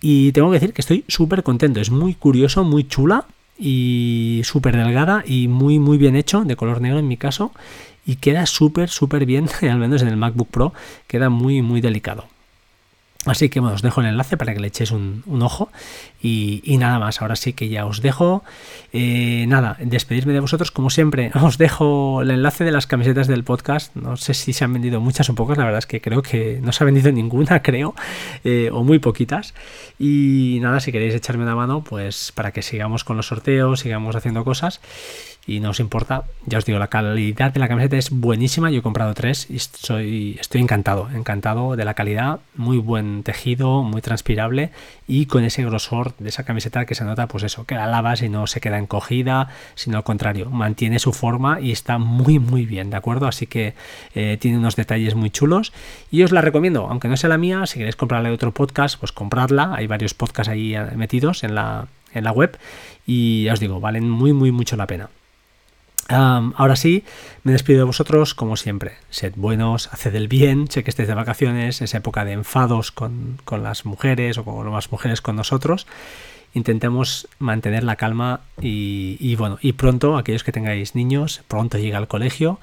Y 0.00 0.32
tengo 0.32 0.50
que 0.50 0.54
decir 0.54 0.72
que 0.72 0.80
estoy 0.80 1.04
súper 1.08 1.42
contento, 1.42 1.80
es 1.80 1.90
muy 1.90 2.14
curioso, 2.14 2.64
muy 2.64 2.86
chula 2.86 3.26
y 3.58 4.42
súper 4.44 4.76
delgada 4.76 5.22
y 5.26 5.48
muy 5.48 5.78
muy 5.78 5.98
bien 5.98 6.16
hecho, 6.16 6.44
de 6.44 6.56
color 6.56 6.80
negro 6.80 6.98
en 6.98 7.08
mi 7.08 7.16
caso, 7.16 7.52
y 8.04 8.16
queda 8.16 8.46
súper 8.46 8.88
súper 8.88 9.26
bien, 9.26 9.48
al 9.62 9.78
menos 9.78 10.02
en 10.02 10.08
el 10.08 10.16
MacBook 10.16 10.48
Pro, 10.48 10.72
queda 11.06 11.28
muy 11.30 11.62
muy 11.62 11.80
delicado. 11.80 12.24
Así 13.26 13.48
que 13.48 13.60
bueno, 13.60 13.74
os 13.74 13.82
dejo 13.82 14.00
el 14.00 14.06
enlace 14.06 14.36
para 14.36 14.54
que 14.54 14.60
le 14.60 14.68
echéis 14.68 14.92
un, 14.92 15.22
ojo 15.42 15.70
y, 16.22 16.76
nada 16.78 16.98
más. 16.98 17.20
Ahora 17.20 17.36
sí 17.36 17.52
que 17.52 17.68
ya 17.68 17.84
os 17.86 18.00
dejo. 18.00 18.44
Eh, 18.92 19.44
nada, 19.48 19.76
despedirme 19.80 20.32
de 20.32 20.40
vosotros 20.40 20.70
como 20.70 20.90
siempre. 20.90 21.30
Os 21.42 21.58
dejo 21.58 22.22
el 22.22 22.30
enlace 22.30 22.64
de 22.64 22.72
las 22.72 22.86
camisetas 22.86 23.26
del 23.26 23.44
podcast. 23.44 23.94
No 23.94 24.16
sé 24.16 24.34
si 24.34 24.52
se 24.52 24.64
han 24.64 24.72
vendido 24.72 25.00
muchas 25.00 25.28
o 25.28 25.34
pocas. 25.34 25.58
La 25.58 25.64
verdad 25.64 25.78
es 25.78 25.86
que 25.86 26.00
creo 26.00 26.22
que 26.22 26.60
no 26.62 26.72
se 26.72 26.82
ha 26.82 26.86
vendido 26.86 27.12
ninguna, 27.12 27.62
creo, 27.62 27.94
eh, 28.44 28.70
o 28.72 28.84
muy 28.84 28.98
poquitas. 28.98 29.54
Y 29.98 30.58
nada, 30.62 30.80
si 30.80 30.92
queréis 30.92 31.14
echarme 31.14 31.42
una 31.42 31.56
mano, 31.56 31.82
pues 31.82 32.32
para 32.34 32.52
que 32.52 32.62
sigamos 32.62 33.04
con 33.04 33.16
los 33.16 33.26
sorteos, 33.26 33.80
sigamos 33.80 34.16
haciendo 34.16 34.44
cosas. 34.44 34.80
Y 35.46 35.60
no 35.60 35.70
os 35.70 35.80
importa. 35.80 36.24
Ya 36.44 36.58
os 36.58 36.64
digo, 36.64 36.78
la 36.78 36.88
calidad 36.88 37.52
de 37.52 37.60
la 37.60 37.68
camiseta 37.68 37.96
es 37.96 38.10
buenísima. 38.10 38.70
Yo 38.70 38.80
he 38.80 38.82
comprado 38.82 39.14
tres 39.14 39.48
y 39.48 39.56
estoy, 39.56 40.36
estoy 40.40 40.60
encantado, 40.60 41.08
encantado 41.14 41.76
de 41.76 41.84
la 41.84 41.94
calidad. 41.94 42.40
Muy 42.56 42.78
buen 42.78 43.22
tejido, 43.22 43.82
muy 43.82 44.02
transpirable 44.02 44.70
y 45.06 45.26
con 45.26 45.44
ese 45.44 45.64
grosor 45.64 46.14
de 46.18 46.30
esa 46.30 46.44
camiseta 46.44 46.84
que 46.84 46.94
se 46.94 47.04
nota, 47.04 47.28
pues 47.28 47.44
eso, 47.44 47.64
que 47.64 47.76
la 47.76 47.86
lavas 47.86 48.22
y 48.22 48.28
no 48.28 48.46
se 48.48 48.60
queda 48.60 48.78
encogida, 48.78 49.48
sino 49.76 49.98
al 49.98 50.04
contrario, 50.04 50.50
mantiene 50.50 50.98
su 50.98 51.12
forma 51.12 51.60
y 51.60 51.70
está 51.70 51.98
muy, 51.98 52.40
muy 52.40 52.66
bien, 52.66 52.90
¿de 52.90 52.96
acuerdo? 52.96 53.28
Así 53.28 53.46
que 53.46 53.74
eh, 54.14 54.36
tiene 54.40 54.58
unos 54.58 54.74
detalles 54.74 55.14
muy 55.14 55.30
chulos 55.30 55.72
y 56.10 56.22
os 56.24 56.32
la 56.32 56.40
recomiendo, 56.40 56.88
aunque 56.88 57.08
no 57.08 57.16
sea 57.16 57.30
la 57.30 57.38
mía, 57.38 57.66
si 57.66 57.78
queréis 57.78 57.96
comprarle 57.96 58.30
otro 58.30 58.52
podcast, 58.52 58.98
pues 58.98 59.12
compradla. 59.12 59.74
Hay 59.76 59.86
varios 59.86 60.14
podcasts 60.14 60.50
ahí 60.50 60.74
metidos 60.96 61.44
en 61.44 61.54
la, 61.54 61.86
en 62.12 62.24
la 62.24 62.32
web 62.32 62.58
y 63.06 63.44
ya 63.44 63.52
os 63.52 63.60
digo, 63.60 63.78
valen 63.78 64.10
muy, 64.10 64.32
muy 64.32 64.50
mucho 64.50 64.76
la 64.76 64.86
pena 64.88 65.08
ahora 66.08 66.76
sí, 66.76 67.04
me 67.42 67.52
despido 67.52 67.78
de 67.78 67.84
vosotros 67.84 68.34
como 68.34 68.56
siempre. 68.56 68.92
Sed 69.10 69.34
buenos, 69.36 69.88
haced 69.92 70.14
el 70.14 70.28
bien, 70.28 70.70
sé 70.70 70.84
que 70.84 70.90
estéis 70.90 71.08
de 71.08 71.14
vacaciones, 71.14 71.82
es 71.82 71.94
época 71.94 72.24
de 72.24 72.32
enfados 72.32 72.92
con, 72.92 73.38
las 73.50 73.84
mujeres 73.84 74.38
o 74.38 74.44
con 74.44 74.70
las 74.70 74.90
mujeres 74.92 75.20
con 75.20 75.36
nosotros. 75.36 75.86
Intentemos 76.54 77.28
mantener 77.38 77.84
la 77.84 77.96
calma 77.96 78.40
y, 78.60 79.34
bueno, 79.36 79.58
y 79.60 79.72
pronto, 79.72 80.16
aquellos 80.16 80.44
que 80.44 80.52
tengáis 80.52 80.94
niños, 80.94 81.42
pronto 81.48 81.76
llega 81.78 81.98
al 81.98 82.08
colegio, 82.08 82.60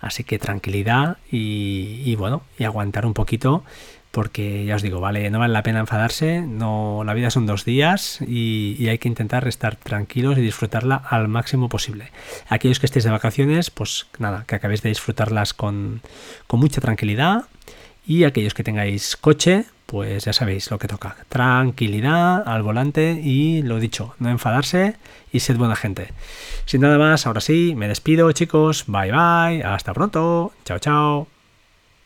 así 0.00 0.24
que 0.24 0.38
tranquilidad 0.38 1.18
y, 1.30 2.00
y 2.04 2.16
bueno, 2.16 2.42
y 2.58 2.64
aguantar 2.64 3.04
un 3.04 3.12
poquito 3.12 3.64
porque 4.14 4.64
ya 4.64 4.76
os 4.76 4.82
digo, 4.82 5.00
vale, 5.00 5.28
no 5.30 5.40
vale 5.40 5.52
la 5.52 5.64
pena 5.64 5.80
enfadarse, 5.80 6.40
no, 6.40 7.02
la 7.04 7.14
vida 7.14 7.30
son 7.30 7.46
dos 7.46 7.64
días 7.64 8.20
y, 8.20 8.86
hay 8.88 8.98
que 8.98 9.08
intentar 9.08 9.48
estar 9.48 9.74
tranquilos 9.74 10.38
y 10.38 10.40
disfrutarla 10.40 10.94
al 10.94 11.26
máximo 11.26 11.68
posible. 11.68 12.12
Aquellos 12.48 12.78
que 12.78 12.86
estéis 12.86 13.04
de 13.04 13.10
vacaciones, 13.10 13.70
pues 13.70 14.06
nada, 14.18 14.44
que 14.46 14.54
acabéis 14.54 14.82
de 14.82 14.90
disfrutarlas 14.90 15.52
con, 15.52 16.00
con 16.46 16.60
mucha 16.60 16.80
tranquilidad 16.80 17.46
y 18.06 18.22
aquellos 18.22 18.54
que 18.54 18.62
tengáis 18.62 19.16
coche, 19.16 19.64
pues 19.86 20.24
ya 20.24 20.32
sabéis 20.32 20.70
lo 20.70 20.78
que 20.78 20.86
toca. 20.86 21.16
Tranquilidad 21.28 22.46
al 22.46 22.62
volante 22.62 23.20
y 23.20 23.62
lo 23.62 23.80
dicho, 23.80 24.14
no 24.20 24.30
enfadarse 24.30 24.94
y 25.32 25.40
sed 25.40 25.56
buena 25.56 25.74
gente. 25.74 26.12
Sin 26.66 26.82
nada 26.82 26.98
más, 26.98 27.26
ahora 27.26 27.40
sí, 27.40 27.74
me 27.76 27.88
despido 27.88 28.30
chicos, 28.30 28.84
bye 28.86 29.10
bye, 29.10 29.64
hasta 29.64 29.92
pronto, 29.92 30.52
chao 30.64 30.78
chao. 30.78 31.33